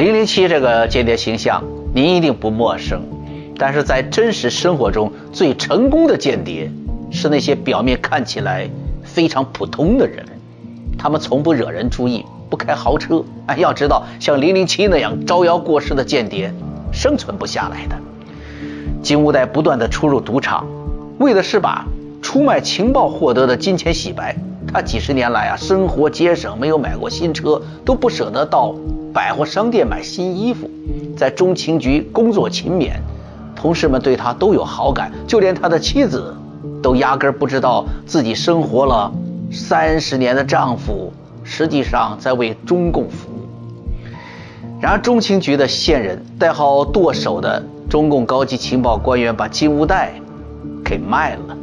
[0.00, 1.62] 零零七这个间谍形象，
[1.94, 3.02] 您一定不陌生。
[3.58, 6.72] 但是在真实生活中，最成功的间谍
[7.10, 8.66] 是那些表面看起来
[9.04, 10.24] 非常普通的人。
[10.96, 13.22] 他们从不惹人注意，不开豪车。
[13.44, 16.50] 哎，要知道，像零零七那样招摇过市的间谍，
[16.90, 17.96] 生存不下来的。
[19.02, 20.66] 金乌代不断的出入赌场，
[21.18, 21.84] 为的是把
[22.22, 24.34] 出卖情报获得的金钱洗白。
[24.72, 28.74] 他几十年来啊，生活节省，没有买过新车，都不舍得到。
[29.12, 30.70] 百货商店买新衣服，
[31.16, 32.92] 在中情局工作勤勉，
[33.56, 36.32] 同事们对他都有好感，就连他的妻子，
[36.80, 39.12] 都压根儿不知道自己生活了
[39.50, 41.12] 三十年的丈夫，
[41.42, 44.08] 实际上在为中共服务。
[44.80, 50.12] 然而，中情局的线人，代号剁手的中共高级情报官员，把金乌代
[50.84, 51.56] 给卖了。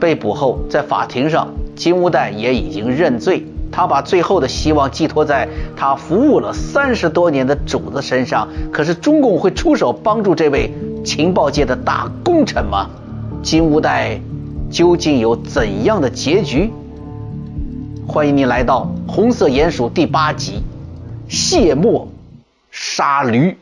[0.00, 1.46] 被捕后，在法庭上，
[1.76, 3.46] 金乌代也已经认罪。
[3.72, 12.90] 他把最后的希望寄托在他服务了三十多年的主子身上，可是中共会出手帮助这位情报界的大功臣吗？
[13.42, 14.20] 金乌代
[14.70, 16.72] 究竟有怎样的结局？
[18.08, 20.64] 欢迎您来到《红色鼹鼠》第八集，
[21.28, 22.08] 卸磨
[22.72, 23.56] 杀驴。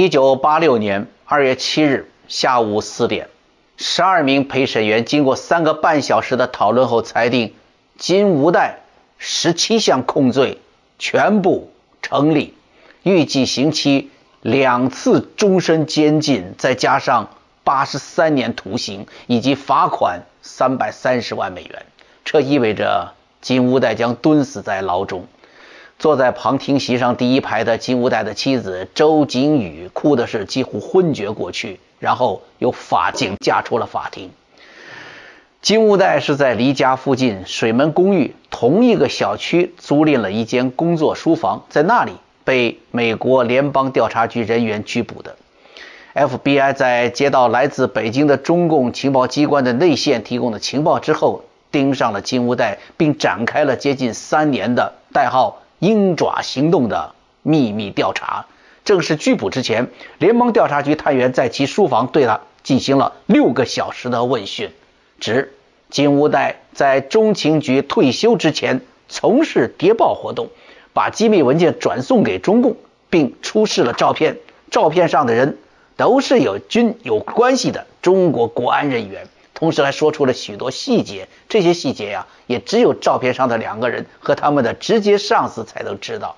[0.00, 3.28] 一九八六年二月七日下午四点，
[3.76, 7.52] 十二名陪审员经过三个半小时的讨论后，裁定
[7.96, 8.78] 金无代
[9.18, 10.60] 十七项控罪
[11.00, 12.54] 全部成立，
[13.02, 17.30] 预计刑期两次终身监禁，再加上
[17.64, 21.86] 八十三年徒刑以及罚款三百三十万美元。
[22.24, 25.26] 这意味着金无代将蹲死在牢中。
[25.98, 34.30] 坐在旁听席上第一排的金无代的妻子周景宇哭的是几乎昏厥过去，然后由法警架出了法庭。
[35.60, 42.12] 金无代是在离家附近水门公寓同一个小区租赁了一间工作书房，在那里
[42.44, 45.34] 被美国联邦调查局人员拘捕的。
[46.14, 51.42] FBI 在接到来自北京的中共情报机关的内线提供的情报之后，
[51.72, 55.62] 盯上了金无代，并展开了接近三年的代号。
[55.78, 58.46] 鹰爪行动的秘密调查，
[58.84, 64.70] 正式拘捕之前，联邦调查局探员在其书房对他进行了六个小时的问讯，
[65.20, 65.54] 指
[65.90, 70.48] 金无代在中情局退休之前从事谍报活动，
[70.92, 72.76] 把机密文件转送给中共，
[73.08, 74.38] 并出示了照片，
[74.70, 75.58] 照片上的人
[75.96, 79.28] 都是有军有关系的中国国安人员。
[79.58, 86.36] 同时还说出了许多细节，这些细节呀，也只有照片上的两个人和他们的直接上司才能知道。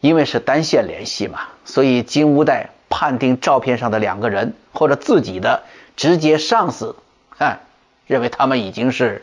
[0.00, 5.64] 因为是单线联系嘛，所以金无代判定照片上的两个人或者自己的
[5.96, 6.96] 直接上司，
[7.36, 7.60] 哎，
[8.06, 9.22] 认为他们已经是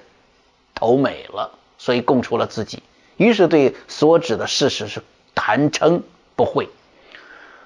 [0.76, 2.84] 投美了，所以供出了自己。
[3.18, 5.02] 于是对所指的事实是
[5.34, 6.04] 坦诚
[6.36, 6.70] 不讳。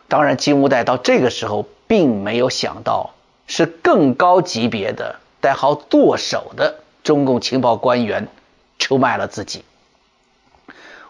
[0.08, 3.16] 当然，金无代到这个时候并没有想到。
[3.50, 8.28] 是更高级别的代号剁手的中共情报官员
[8.78, 9.66] 出卖了自己。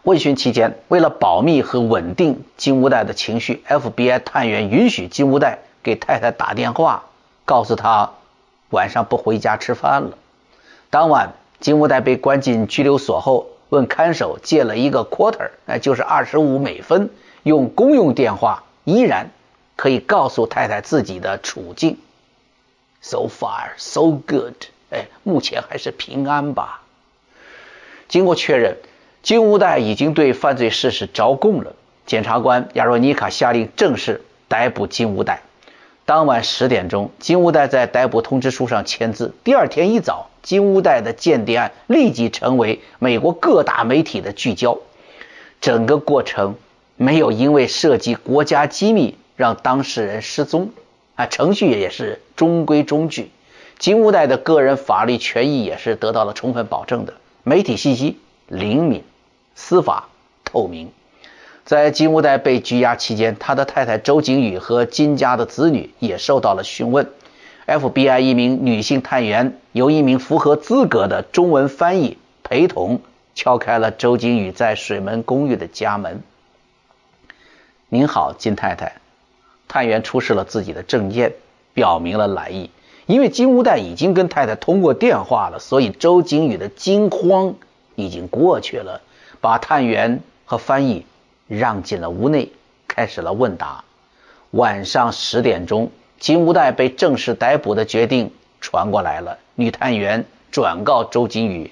[0.04, 7.04] 问询期间，为了保密和稳定金无代的情绪，FBI 探员允许金无代给太太打电话，
[7.44, 8.12] 告诉他
[8.70, 10.18] 晚上不回家吃饭了。
[10.90, 17.10] 当晚，金无代被关进拘留所后，问看守借了一个 quarter，那就是二十五美分，
[17.44, 19.30] 用公用电话依然
[19.76, 21.98] 可以告诉太太自己的处境。
[23.02, 24.56] So far, so good。
[24.92, 26.82] 哎，目前还是平安吧。
[28.08, 28.78] 经过确认，
[29.22, 31.76] 金乌代已经对犯罪事实招供了。
[32.06, 35.44] 检察官亚若尼卡下令正式逮捕金乌代。
[36.06, 39.36] 当晚十点钟，金乌代在逮捕通知书上签字。
[39.44, 44.80] 第二天一早，金乌代的间谍案立即成为美国各大媒体的聚焦。
[45.62, 46.56] 整个过程
[46.96, 50.72] 没有因为涉及国家机密让当事人失踪。
[51.20, 53.30] 啊，程序也是中规中矩，
[53.78, 57.14] 金无代的个人法律权益也是得到了充分保证的。
[57.44, 58.18] 媒体信息
[58.48, 59.04] 灵敏，
[59.54, 60.08] 司法
[60.46, 60.90] 透明。
[61.66, 67.10] 在金无代被拘押期间，他的太太周景宇和金家的子女也受到了询问。
[67.66, 73.02] FBI 一名女性探员由一名符合资格的中文翻译陪同，
[73.36, 76.24] 敲开了周景宇在水门公寓的家门。
[77.90, 78.94] 您好，金太太。
[79.70, 81.34] 探员出示了自己的证件，
[81.74, 82.70] 表明了来意。
[83.06, 87.56] 因为金无代已经跟太太通过电话了，所以周景宇的惊慌
[87.96, 89.02] 已经过去了。
[89.40, 91.06] 把探员和翻译
[91.48, 92.52] 让进了屋内，
[92.88, 93.84] 开始了问答。
[94.52, 95.90] 晚上十点钟，
[96.20, 99.40] 金无代被正式逮捕的决定传过来了。
[99.56, 101.72] 女探员转告周金宇，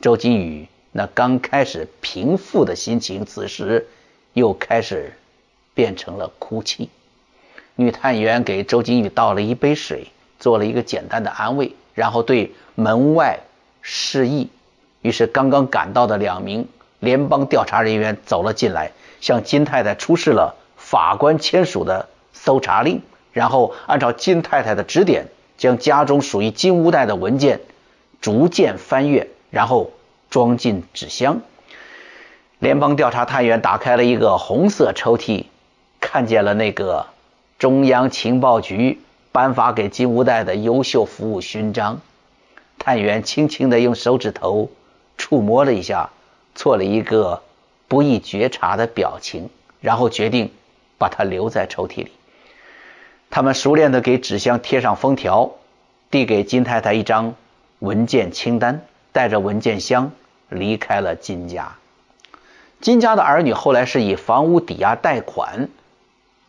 [0.00, 3.86] 周金宇那刚开始平复的心情，此时
[4.34, 5.12] 又开始
[5.74, 6.90] 变成了哭泣。
[7.76, 10.08] 女探员给周金宇倒了一杯水，
[10.38, 13.40] 做了一个简单的安慰，然后对门外
[13.82, 14.48] 示意。
[15.02, 16.66] 于是，刚刚赶到的两名
[16.98, 18.90] 联邦调查人员走了进来，
[19.20, 23.02] 向金太太出示了法官签署的搜查令，
[23.32, 25.26] 然后按照金太太的指点，
[25.56, 27.60] 将家中属于金乌代的文件
[28.20, 29.92] 逐渐翻阅，然后
[30.30, 31.42] 装进纸箱。
[32.58, 35.44] 联邦调查探员打开了一个红色抽屉，
[36.00, 37.06] 看见了那个
[37.58, 39.00] 中央情报局
[39.32, 42.00] 颁发给金乌代的优秀服务勋章。
[42.78, 44.70] 探员轻轻地用手指头。
[45.18, 46.10] 触摸了一下，
[46.54, 47.42] 做了一个
[47.88, 49.48] 不易觉察的表情，
[49.80, 50.52] 然后决定
[50.98, 52.12] 把它留在抽屉里。
[53.30, 55.52] 他们熟练地给纸箱贴上封条，
[56.10, 57.34] 递给金太太一张
[57.78, 60.12] 文件清单，带着文件箱
[60.50, 61.76] 离开了金家。
[62.82, 65.70] 金家的儿女后来是以房屋抵押贷款，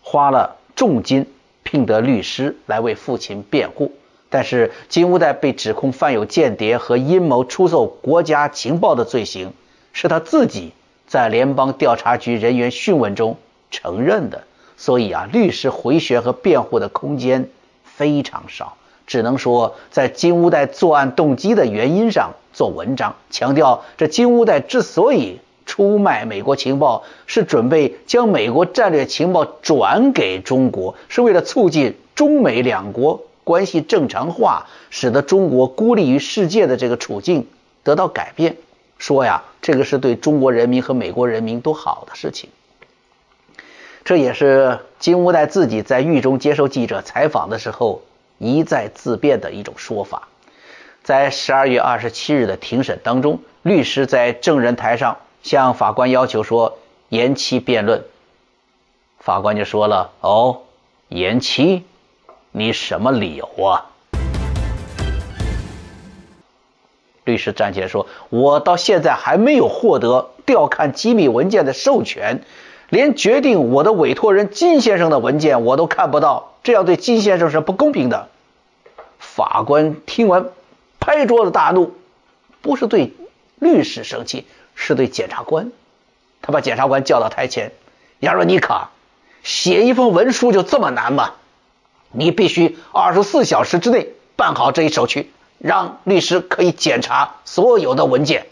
[0.01, 1.25] 花了重金
[1.63, 3.91] 聘得律师来为父亲辩护。
[4.29, 9.51] 但是金乌代被指控犯有间谍和阴谋出售国家情报的罪行，
[9.91, 10.71] 是他自己
[11.07, 13.38] 在联邦调查局人员讯问中
[13.71, 14.44] 承认的。
[14.75, 17.50] 所以啊，律师回旋和辩护的空间
[17.83, 18.77] 非常少，
[19.07, 33.21] 只能说在金乌代作案动机的原因上做文章，强调这金乌代之所以出卖美国情报，是准备将美国战略情报转给中国，是为了促进中美两国。
[33.43, 37.47] 关系正常化，使得中国孤立于世界的这个处境
[37.81, 38.57] 得到改变。
[38.97, 42.49] 说呀，这个是对中国人民和美国人民都好的事情。
[44.03, 48.01] 这也是金无代自己在狱中接受记者采访的时候
[48.37, 50.27] 一再自辩的一种说法。
[51.03, 56.78] 在十二月二十七日的庭审当中，律师在证人台上向法官要求说
[57.10, 58.04] 延期辩论，
[59.19, 60.62] 法官就说了：“哦，
[61.10, 61.84] 延期。”
[62.51, 63.86] 你什么理由啊？
[67.24, 72.42] 律师站起来说：“我到现在还没有获得调看机密文件的授权，
[72.89, 78.30] 连决定我的委托人金先生的文件我都看不到，这样对金先生是不公平的。”
[79.19, 80.48] 法官听完，
[81.00, 81.94] 拍桌子大怒，
[82.62, 83.13] 不是对
[83.60, 85.74] 律师生气，是对检察官。
[86.41, 87.74] 他把检察官叫到台前
[88.21, 88.91] ：“亚若尼卡，
[89.44, 91.33] 写一封文书就这么难吗？”
[92.13, 98.45] 你必须二十四小时之内办好这一手续，让律师可以检查所有的文件。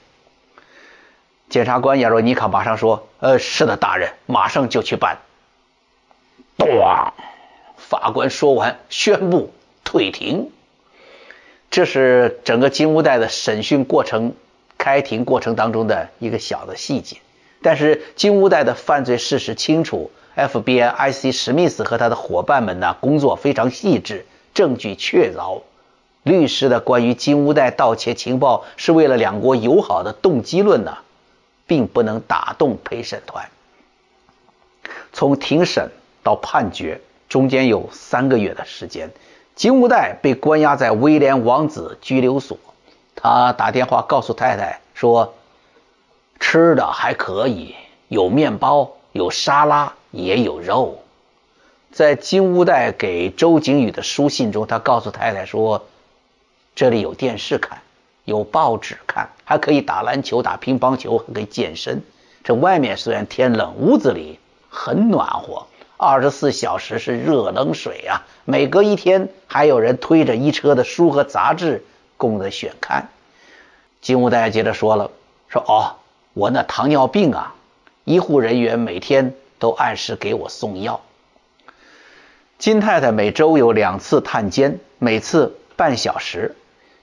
[1.47, 5.19] 检察官亚若尼卡马上说：“呃，是的，大人，马上就去办。”
[6.57, 7.11] 咣！
[7.77, 10.51] 法官说完，宣布退庭。
[11.69, 14.33] 这是整个金乌带的审讯过程、
[14.85, 17.17] 开庭过程当中的一个小的细节。
[17.63, 20.11] 但是金乌代的犯罪事实清楚。
[20.35, 25.61] FBI IC 史密斯和他的伙伴们呢，工作非常细致，证据确凿。
[26.21, 30.97] 律师的关于金乌代盗窃情报是为了两国友好的动机论呢，
[31.65, 33.49] 并不能打动陪审团。
[35.13, 35.89] 从庭审
[36.21, 39.09] 到判决中间有三个月的时间，
[39.55, 42.59] 金乌代被关押在威廉王子拘留所。
[43.27, 45.33] 他打电话告诉太太说
[46.39, 47.73] ：“吃的还可以，
[48.07, 50.99] 有面包，有沙拉。”也有肉，
[51.91, 55.87] 在金乌代给周景宇的书信中，他告诉太太说
[56.75, 57.79] ：“这里有电视看，
[58.25, 62.03] 有报纸看，还可以打篮球、打乒乓球，还可以健身。
[62.43, 64.39] 这外面虽然天冷，屋子里
[64.69, 65.65] 很暖和，
[65.97, 68.21] 二十四小时是热冷水啊！
[68.45, 71.83] 每隔一天，还有人推着一车的书和杂志
[72.17, 73.09] 供着选看。”
[74.05, 75.09] 金乌代接着说了
[75.49, 75.95] ：“说哦，
[76.35, 77.55] 我那糖尿病啊，
[78.03, 81.01] 医护人员每天。”都按时给我送药。
[82.59, 86.55] 金太太每周有两次探监，每次半小时。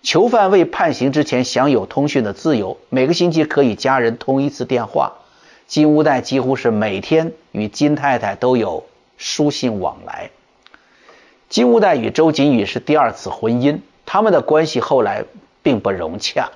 [0.02, 5.14] 囚犯未判刑之前享有通讯的自由，每个星期可以家人通一次电话。
[5.66, 8.84] 金乌代几乎是每天与金太太都有
[9.16, 10.30] 书信往来。
[11.48, 15.24] 金乌代与周锦宇是第二次婚姻，他们的关系后来
[15.62, 16.50] 并不融洽，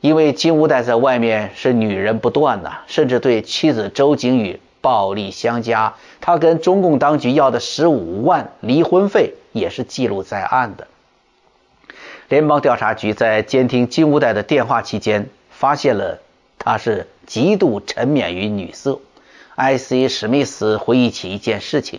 [0.00, 4.60] 因为金乌代在外面是女人不断呐，甚至对妻子周景宇。
[4.82, 10.86] 暴力相加，他跟中共当局要的十五万离婚费也是记录在案的。
[12.28, 16.20] 联邦调查局在监听金无代的电话期间，发现了
[16.60, 19.00] 他是极度沉湎于女色。
[19.56, 20.08] I.C.
[20.08, 21.98] 史密斯回忆起一件事情：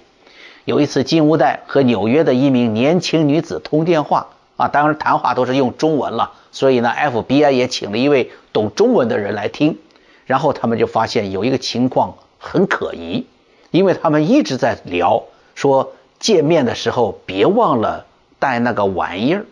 [0.64, 4.28] 有一次金无代和纽约的一名年轻女子通电话
[4.58, 9.78] 啊，当然谈话都是用中文了，所以呢，FBI 也请了一位懂中文的人来听。
[10.26, 13.26] 然后他们就发现有一个情况很可疑，
[13.72, 15.24] 因为他们一直在聊
[15.56, 18.06] 说见面的时候别忘了
[18.38, 19.46] 带那个玩意儿。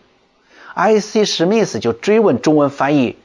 [0.74, 1.24] I.C.
[1.24, 3.16] 史密斯就追问中文翻译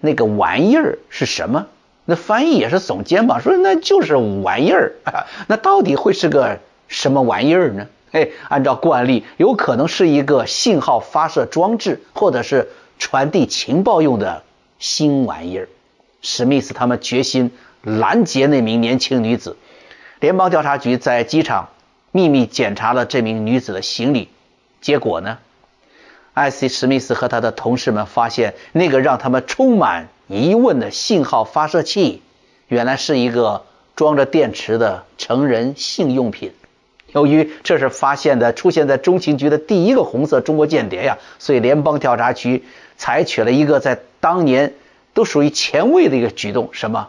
[0.00, 1.66] 那个玩意儿是什么？
[2.04, 4.94] 那翻译也是耸肩膀说那就是玩意儿，
[5.46, 6.58] 那到底会是个
[6.88, 7.86] 什么玩意儿呢？
[8.12, 14.42] 哎，按照惯例，有可能是一个信号发射装置，或者是传递情报用的
[14.78, 15.68] 新玩意儿。
[16.22, 19.56] 史密斯他们决心拦截那名年轻女子。
[20.20, 21.68] 联邦调查局在机场
[22.10, 24.28] 秘密检查了这名女子的行李，
[24.80, 25.38] 结果呢，
[26.34, 32.22] 艾希史密斯和他的同事们发现那个让他们充满疑问的信号发射器，
[32.66, 36.52] 原来是一个装着电池的成人性用品。
[37.12, 42.64] 由于这是发现的出现在中情局的第一个红色中国间谍呀，所以联邦调查局
[42.96, 44.74] 采取了一个在当年。
[45.14, 47.08] 都属于前卫的一个举动，什么？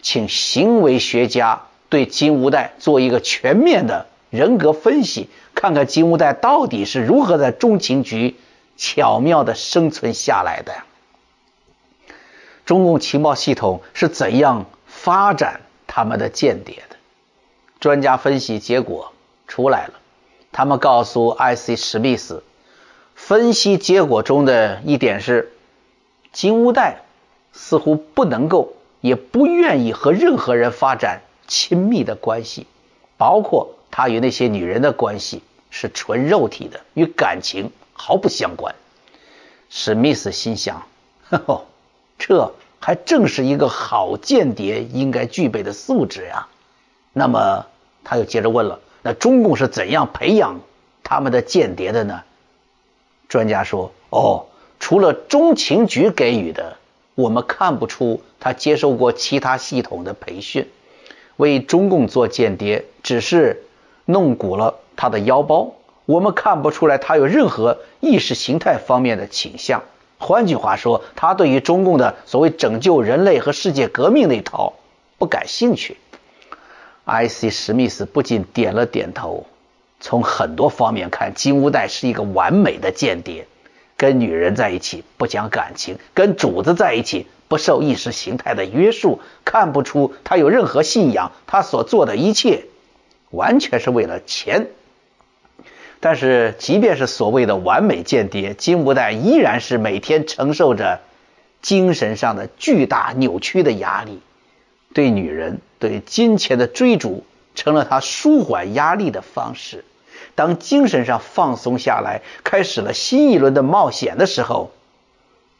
[0.00, 8.36] 请行为学家对金无代做一个全面的人格分析，看看金无代到底是如何在中情局
[8.78, 10.72] 巧妙的生存下来的。
[12.64, 16.96] 中共情报系统是怎样发展他们的间谍的？
[17.80, 19.11] 专家分析结果
[19.52, 19.94] 出来了，
[20.50, 22.42] 他们告诉艾希史密斯，
[23.14, 25.52] 分析结果中的一点是
[26.32, 27.02] 金乌代。
[27.54, 32.66] 似乎不能够，也不愿意和任何人发展亲密的关系，
[33.18, 38.74] 包括他与那些女人的关系是纯肉体的，与感情毫不相关。
[39.68, 40.86] 史密斯心想
[41.28, 41.66] ：“呵呵，
[42.18, 46.48] 这还正是一个好间谍应该具备的素质呀。”
[47.12, 47.66] 那么
[48.02, 50.60] 他又接着问了：“那中共是怎样培养
[51.02, 52.22] 他们的间谍的呢？”
[53.28, 54.46] 专家说：“哦，
[54.80, 56.76] 除了中情局给予的。”
[57.14, 60.70] 我们看不出他接受过其他系统的培训，
[61.36, 63.64] 为中共做间谍只是
[64.06, 65.74] 弄鼓了他的腰包。
[66.06, 69.82] 我们看不出来他有任何意识形态方面的倾向。
[70.16, 74.72] 换句话说，他对于中共的所谓拯救人类和世界革命那套
[75.18, 75.98] 不感兴趣。
[77.04, 77.50] I.C.
[77.50, 79.46] 史密斯不仅点了点头。
[80.00, 83.46] 从很多方面看，金乌代是一个完美的间谍。
[83.96, 92.64] 跟女人在一起不讲感情，跟主子在一起不受意识形态的约束，看不出他有任何信仰，他所做的一切
[93.30, 94.66] 完全是为了钱。
[96.00, 100.98] 但是，即便是所谓的完美间谍，金无代依然是每天承受着
[101.60, 104.20] 精神上的巨大扭曲的压力，
[104.94, 109.84] 对女人、对金钱的追逐成了他舒缓压力的方式。
[110.34, 114.70] 当精神上放松下来，开始了新一轮的冒险的时候，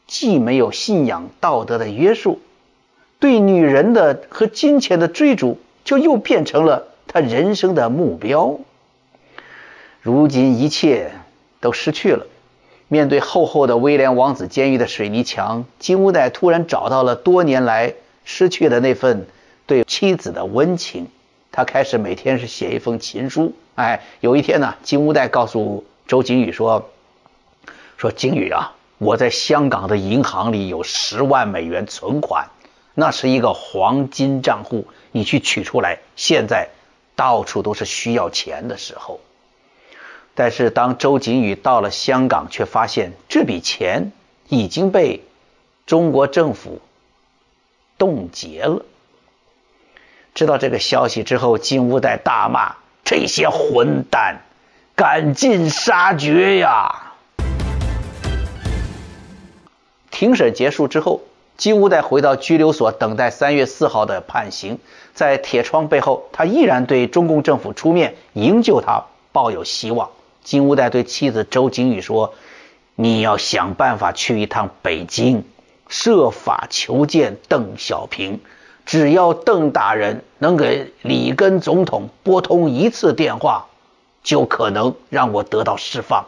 [0.06, 2.40] 既没有信仰道德的约束，
[3.18, 8.58] 对女人的和金钱的追逐就又变成了他人生的目标。
[10.00, 11.12] 如今一切
[11.60, 12.26] 都失去了。
[12.88, 17.94] 面对厚厚的威廉王子监狱的水泥墙，金乌代突然找到了多年来
[18.24, 19.26] 失去了那份
[19.66, 21.08] 对妻子的温情。
[21.50, 23.54] 他开始每天是写一封情书。
[23.74, 26.90] 哎，有一天呢，金乌代告诉周景宇说
[27.98, 32.48] ：“说景宇啊，我在香港的银行里有十万美元存款，
[32.94, 35.98] 那是一个黄金账户，你去取出来。
[36.16, 36.68] 现在
[37.14, 39.20] 到处都是需要钱的时候。
[40.34, 44.12] 但是当周景宇到了香港，却发现这笔钱
[44.48, 45.22] 已经被
[45.84, 46.80] 中国政府
[48.02, 48.84] 冻结了。
[50.34, 54.42] 知道这个消息之后，金乌代大骂。”这些混蛋，
[54.96, 57.12] 赶尽杀绝呀！
[60.10, 61.20] 庭审结束之后，
[61.56, 64.78] 金无代回到拘留所，等待三月四号的判刑。
[65.14, 70.10] 在铁窗背后，他依然对中共政府出面营救他抱有希望。
[70.42, 72.34] 金无代对妻子周景宇说
[72.96, 75.44] ：“你要想办法去一趟北京，
[75.92, 78.40] 设法求见邓小平。”
[78.84, 83.68] 只要邓大人能给里根总统拨通一次电话，
[84.24, 86.26] 就可能让我得到释放。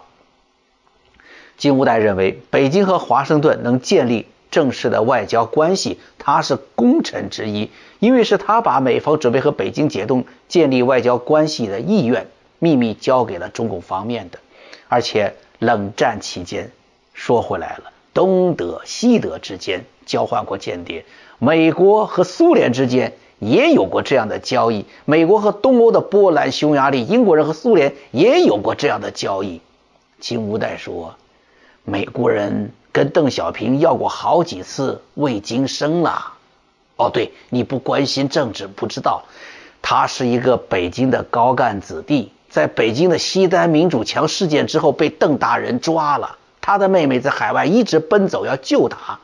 [1.57, 12.29] 金无代认为，北京和华盛顿能建立正式的外交关系，他是功臣之一，因为是他把美方准备和北京解冻、建立外交关系的意愿
[12.61, 14.39] 秘密交给了中共方面的。
[14.89, 16.71] 而且冷战期间，
[17.15, 21.05] 说回来了，东德、西德之间交换过间谍。
[21.39, 29.61] 美国和苏联之间也有过这样的交易，美国和东欧的波兰、匈牙利、英国人和苏联也有过这样的交易。
[30.21, 31.17] 金无代说，
[31.85, 36.33] 美国人跟邓小平要过好几次魏京生了。
[36.97, 39.25] 哦，对，你不关心政治，不知道，
[39.83, 49.21] 他是一个北京的高干子弟，在北京的西单民主墙事件之后被邓大人抓了，他的妹妹在海外一直奔走要救他，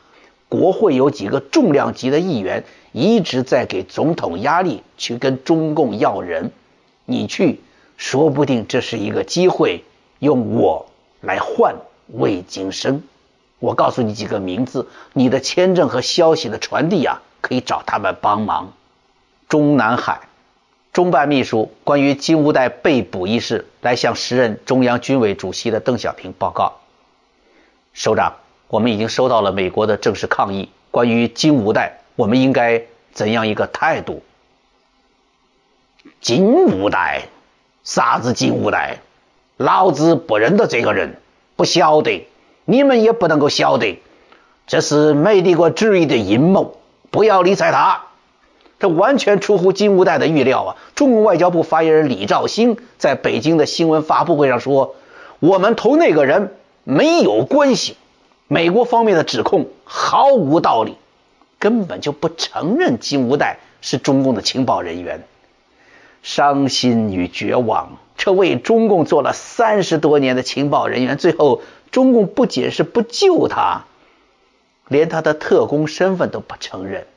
[0.47, 6.51] 国会有几个重量级的议员一直在给总统压力，去跟中共要人，
[7.05, 7.59] 你去，
[7.97, 9.83] 说不定这是一个机会，
[10.19, 10.85] 用我
[11.19, 11.77] 来换
[12.09, 13.01] 魏京生。
[13.57, 17.23] 我告诉你几个名字，你的签证和消息的传递啊。
[17.41, 18.71] 可以找他们帮忙。
[19.49, 20.21] 中南海
[20.93, 26.73] 中办秘书关于金无代被捕一事，来向时任中央军委主席的邓小平报告。
[27.93, 28.35] 首长，
[28.67, 30.69] 我们已经收到了美国的正式抗议。
[30.91, 32.83] 关于金五代，我们应该
[33.13, 34.23] 怎样一个态度？
[36.19, 37.23] 金五代，
[37.83, 38.99] 啥子金五代？
[39.57, 41.17] 老子不认得这个人，
[41.55, 42.27] 不晓得，
[42.65, 44.01] 你们也不能够晓得，
[44.65, 46.77] 这是美帝国主义的阴谋。
[47.11, 48.05] 不要理睬他，
[48.79, 50.75] 这完全出乎金五代的预料啊！
[50.95, 54.95] 中国外交部发言人李肇星在北京的新闻发布会上说
[55.39, 57.95] ：“我们同那个人没有关系，
[58.47, 60.97] 美国方面的指控毫无道理，
[61.59, 65.23] 根本就不承认金无代是中共的情报人员。”
[66.23, 73.85] 伤心与绝望，这为中共做了三十多年的情报人员，最后中共不仅是不救他。
[74.87, 77.07] 连他的特工身份都不承认。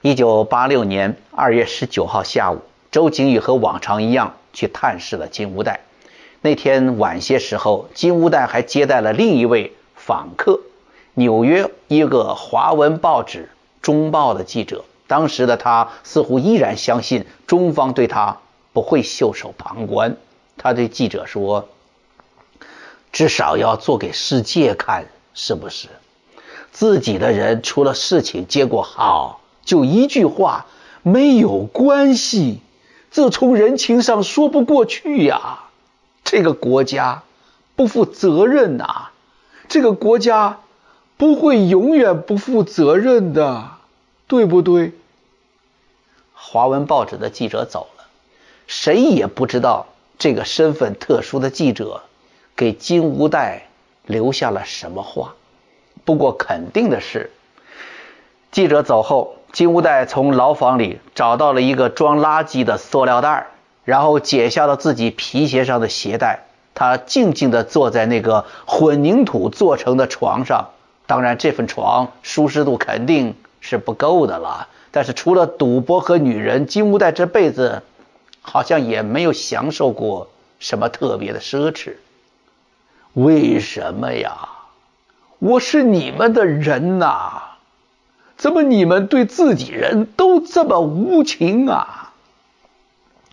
[0.00, 2.60] 一九八六年二月十九号下午，
[2.90, 5.80] 周景宇和往常一样去探视了金无代。
[6.42, 10.60] 那天晚些时候，金乌代还接待了另一位访客——
[11.12, 13.50] 纽约一个华文报纸
[13.82, 14.84] 《中报》的记者。
[15.06, 18.38] 当时的他似乎依然相信中方对他
[18.72, 20.16] 不会袖手旁观。
[20.56, 21.68] 他对记者说
[23.12, 25.88] ：“至少要做给世界看，是不是？”
[26.72, 30.64] 自己的人出了事情，结果好，就一句话
[31.02, 32.60] 没有关系，
[33.10, 35.64] 这从人情上说不过去呀。
[36.30, 37.24] 这个国家
[37.74, 39.08] 不负责任呐，
[39.68, 40.60] 这个国家
[41.16, 43.70] 不会永远不负责任的，
[44.28, 44.92] 对不对？
[46.32, 48.04] 华文报纸的记者走了，
[48.68, 49.88] 谁也不知道
[50.20, 52.02] 这个身份特殊的记者
[52.54, 53.66] 给金无代
[54.06, 55.34] 留下了什么话。
[56.04, 57.32] 不过肯定的是，
[58.52, 63.49] 记者走后，金无代从牢房里找到了一个装垃圾的塑料袋儿，
[63.84, 66.44] 然后解下了自己皮鞋上的鞋带。
[66.74, 70.70] 他静静地坐在那个混凝土做成的床上。
[71.06, 74.68] 当然，这份床舒适度肯定是不够的了。
[74.90, 77.82] 但是，除了赌博和女人，金无代这辈子
[78.40, 81.94] 好像也没有享受过什么特别的奢侈。
[83.14, 84.48] 为什么呀？
[85.40, 87.42] 我是你们的人呐，
[88.36, 92.09] 怎么你们对自己人都这么无情啊？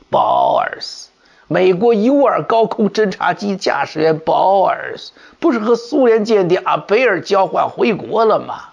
[0.09, 1.09] 鲍尔斯，
[1.47, 8.69] 美国 U 二高空侦察机驾驶员鲍尔斯，不是和苏联间谍阿贝尔交换回国了吗？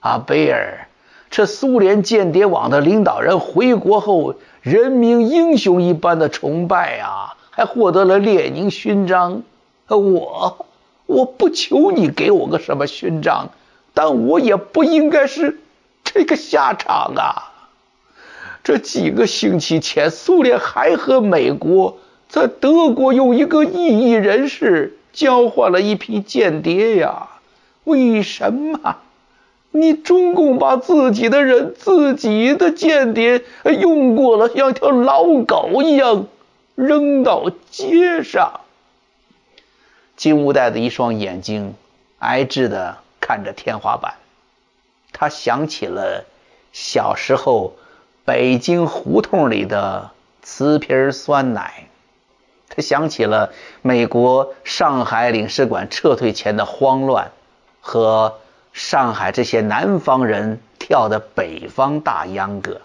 [0.00, 0.88] 阿贝尔，
[1.30, 9.42] 这苏联间谍网的领导人回国后，人民英雄一般的崇拜啊，还获得了列宁勋章。
[9.88, 10.66] 我。
[11.06, 13.50] 我不求你给我个什么勋章，
[13.94, 15.60] 但我也不应该是
[16.02, 17.45] 这个下场啊！
[18.66, 21.98] 这几个星期前，苏联还和美国
[22.28, 27.28] 在德国用一个异议人士交换了一批间谍呀？
[27.84, 28.96] 为什么？
[29.70, 33.44] 你中共把自己的人、自己的间谍
[33.78, 36.26] 用过了，像条老狗一样
[36.74, 38.62] 扔到街上。
[40.16, 41.74] 金无代的一双眼睛
[42.18, 44.14] 呆滞地看着天花板，
[45.12, 46.24] 他想起了
[46.72, 47.76] 小时候
[48.26, 50.10] 北京胡同里的
[50.42, 51.86] 瓷皮酸奶，
[52.68, 57.30] 他想起了美国上海领事馆撤退前的慌乱
[57.80, 58.40] 和
[58.72, 62.80] 上海这些南方人跳的北方大秧歌，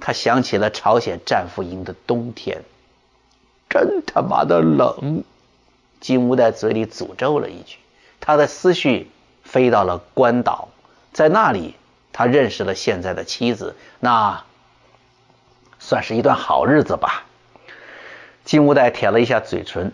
[0.00, 2.64] 他想起了朝鲜战俘营的冬天，
[3.70, 5.22] 真他妈的冷。
[6.00, 7.78] 金吾在嘴里诅咒了一句，
[8.18, 9.08] 他的思绪
[9.44, 10.68] 飞到了关岛，
[11.12, 11.76] 在那里
[12.18, 14.42] 他认识了现在的妻子，那
[15.78, 17.24] 算是一段好日子吧。
[18.44, 19.92] 金无代舔了一下嘴唇，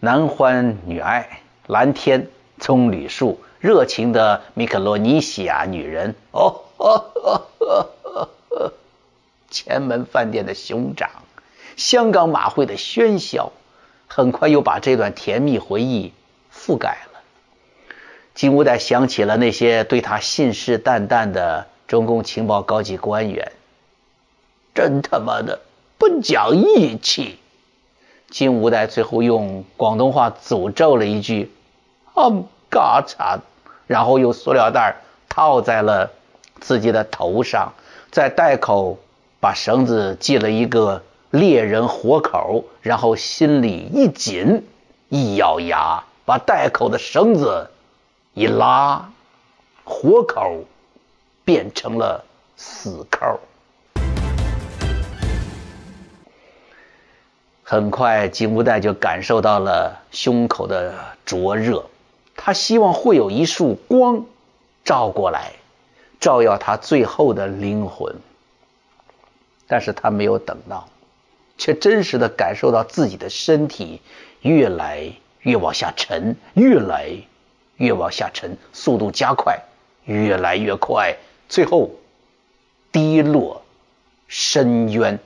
[0.00, 8.72] 男欢女爱，蓝天、棕榈树、热情的米克罗尼西亚女人，哦哦哦哦
[9.50, 11.10] 前门饭店的熊掌，
[11.76, 13.52] 香港马会的喧嚣，
[14.08, 16.14] 很快又把这段甜蜜回忆
[16.50, 17.15] 覆盖了。
[18.36, 23.50] 金无代想起了那些对他信誓旦旦的中共情报高级官员，
[24.74, 25.60] 真他妈的
[25.96, 27.38] 不讲义气！
[28.28, 31.50] 金无代最后用广东话诅咒了一句
[32.12, 32.28] “啊
[32.68, 33.38] 嘎嚓”，
[33.88, 34.96] 然后用塑料袋
[35.30, 36.10] 套在了
[36.60, 37.72] 自己的头上，
[38.10, 38.98] 在袋口
[39.40, 44.66] 把绳子系了一个猎人活口，然后心里一紧，
[45.08, 47.70] 一咬牙，把袋口的绳子。
[48.38, 49.10] 一拉，
[49.82, 50.62] 活口
[51.42, 52.22] 变成了
[52.54, 53.40] 死口。
[57.62, 60.94] 很快，金无代就感受到了胸口的
[61.24, 61.86] 灼热，
[62.36, 64.26] 他希望会有一束光
[64.84, 65.52] 照过来，
[66.20, 68.14] 照耀他最后的灵魂。
[69.66, 70.86] 但是他没有等到，
[71.56, 74.02] 却真实的感受到自己的身体
[74.42, 77.16] 越来越往下沉，越来。
[77.76, 79.62] 越往下沉，速度加快，
[80.04, 81.16] 越来越快，
[81.48, 81.90] 最后
[82.92, 83.62] 跌落
[84.28, 85.18] 深渊。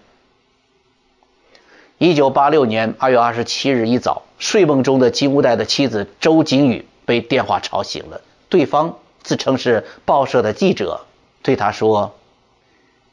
[1.98, 8.22] 一九八六年二月二十七日一早，睡梦中的金吾代的妻子周景宇被电话吵醒了。
[8.48, 11.06] 对方自称是报社的记者，
[11.42, 12.14] 对他说：“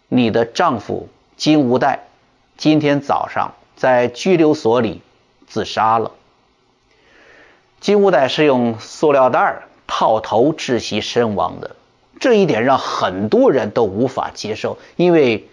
[0.07, 2.07] 你的丈夫金吾代
[2.55, 5.01] 今天早上在拘留所里
[5.47, 6.11] 自杀了。”
[7.79, 11.75] 金无代是用塑料袋套头窒息身亡的，
[12.19, 15.47] 这一点让很多人都无法接受，因为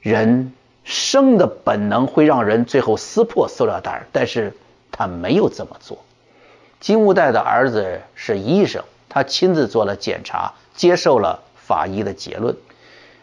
[0.00, 0.52] 人
[0.84, 4.52] 生的本能会让人最后撕破塑料袋，但是
[4.92, 5.98] 他没有这么做。
[6.80, 12.54] 金无代的儿子是医生，他亲自做了检查，接受了法医的结论。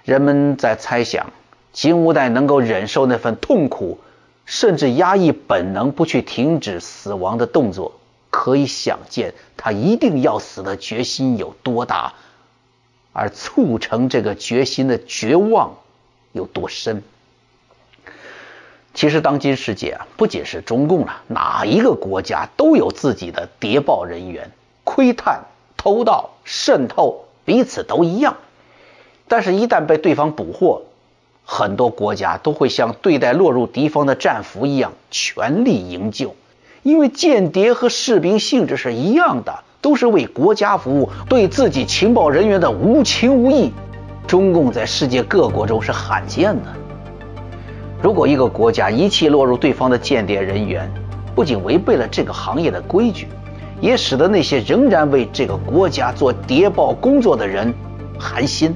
[0.04, 1.32] 人们在猜想，
[1.72, 4.00] 金无代能够忍受那份痛苦，
[4.46, 7.94] 甚至压抑本能，不去停止死亡的动作。
[8.32, 12.14] 可以想见，他一定要死的决心有多大，
[13.14, 15.76] 而促成这个决心的绝望
[16.32, 17.04] 有多深。
[18.94, 24.50] 其实，当今世界啊，不仅是中共了，哪一个国家都有自己的谍报人员，
[24.84, 25.44] 窥探、
[25.78, 28.38] 偷盗、渗透，彼此都一样。
[29.28, 30.84] 但是，一旦被对方捕获，
[31.46, 36.36] 很多国家都会像对待落入敌方的战俘一样，全力营救。
[36.84, 43.72] 因为间谍和士兵性质是一样的，都是为国家服务，对自己情报人员的无情无义，
[44.26, 46.74] 中共在世界各国中是罕见的。
[48.02, 50.92] 如果一个国家一气落入对方的间谍人员，
[51.36, 53.28] 不仅违背了这个行业的规矩，
[53.80, 57.72] 也使得那些仍然为这个国家做谍报工作的人
[58.18, 58.76] 寒心。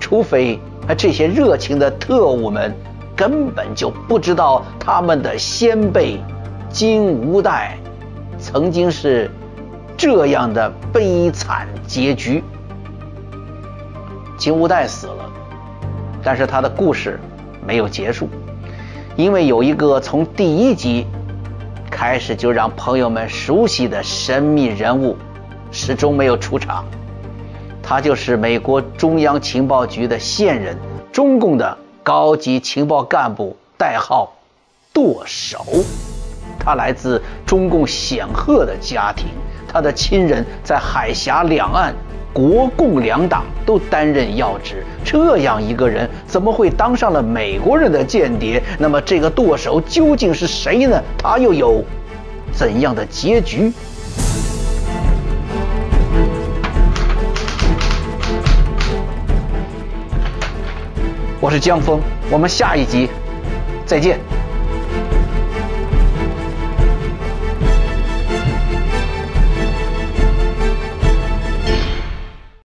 [0.00, 0.58] 除非
[0.98, 2.74] 这些热情的特务们
[3.14, 6.18] 根本就不知道他们的先辈。
[6.74, 7.78] 金无代
[8.36, 9.30] 曾经是
[9.96, 12.42] 这样的悲惨结局。
[14.36, 15.30] 金无代死了，
[16.20, 17.20] 但是他的故事
[17.64, 18.28] 没有结束，
[19.14, 21.06] 因为有一个从第一集
[21.88, 25.16] 开始就让朋友们熟悉的神秘人物
[25.70, 26.84] 始终没有出场。
[27.84, 30.76] 他就是美国中央情报局的现任
[31.12, 34.32] 中共的高级情报干部，代号
[34.92, 35.64] 剁手。
[36.64, 39.26] 他来自中共显赫的家庭，
[39.68, 41.94] 他的亲人在海峡两岸、
[42.32, 44.82] 国共两党都担任要职。
[45.04, 48.62] 这样一个人，怎么会当上了美国人的间谍？
[48.78, 50.98] 那么，这个剁手究竟是谁呢？
[51.18, 51.84] 他又有
[52.50, 53.70] 怎样的结局？
[61.40, 62.00] 我是江峰，
[62.30, 63.10] 我们下一集
[63.84, 64.18] 再见。